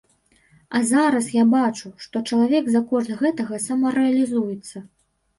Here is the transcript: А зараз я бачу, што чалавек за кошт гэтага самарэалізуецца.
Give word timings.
А 0.77 0.79
зараз 0.91 1.25
я 1.33 1.43
бачу, 1.51 1.91
што 2.05 2.21
чалавек 2.29 2.71
за 2.75 2.81
кошт 2.93 3.11
гэтага 3.19 3.59
самарэалізуецца. 3.67 4.77